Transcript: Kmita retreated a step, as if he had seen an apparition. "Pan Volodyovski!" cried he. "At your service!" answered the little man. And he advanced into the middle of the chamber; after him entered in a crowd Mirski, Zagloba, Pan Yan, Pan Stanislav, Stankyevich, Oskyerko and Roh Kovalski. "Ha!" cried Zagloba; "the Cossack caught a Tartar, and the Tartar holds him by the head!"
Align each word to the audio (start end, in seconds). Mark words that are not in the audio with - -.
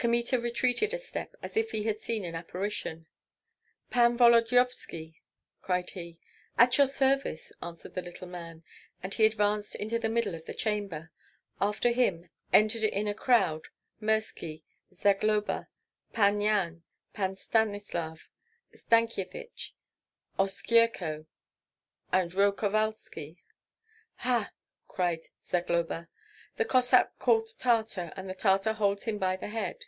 Kmita 0.00 0.38
retreated 0.38 0.94
a 0.94 0.96
step, 0.98 1.34
as 1.42 1.56
if 1.56 1.72
he 1.72 1.82
had 1.82 1.98
seen 1.98 2.24
an 2.24 2.36
apparition. 2.36 3.06
"Pan 3.90 4.16
Volodyovski!" 4.16 5.16
cried 5.60 5.90
he. 5.90 6.20
"At 6.56 6.78
your 6.78 6.86
service!" 6.86 7.52
answered 7.60 7.94
the 7.96 8.02
little 8.02 8.28
man. 8.28 8.62
And 9.02 9.12
he 9.12 9.26
advanced 9.26 9.74
into 9.74 9.98
the 9.98 10.08
middle 10.08 10.36
of 10.36 10.44
the 10.44 10.54
chamber; 10.54 11.10
after 11.60 11.90
him 11.90 12.30
entered 12.52 12.84
in 12.84 13.08
a 13.08 13.12
crowd 13.14 13.64
Mirski, 14.00 14.62
Zagloba, 14.94 15.66
Pan 16.12 16.40
Yan, 16.42 16.84
Pan 17.12 17.34
Stanislav, 17.34 18.28
Stankyevich, 18.72 19.72
Oskyerko 20.38 21.26
and 22.12 22.32
Roh 22.34 22.52
Kovalski. 22.52 23.38
"Ha!" 24.18 24.52
cried 24.86 25.22
Zagloba; 25.42 26.08
"the 26.56 26.64
Cossack 26.64 27.16
caught 27.20 27.48
a 27.50 27.56
Tartar, 27.56 28.12
and 28.16 28.28
the 28.28 28.34
Tartar 28.34 28.72
holds 28.72 29.04
him 29.04 29.16
by 29.16 29.36
the 29.36 29.46
head!" 29.46 29.84